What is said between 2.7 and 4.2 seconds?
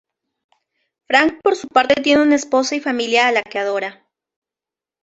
y familia a la que adora.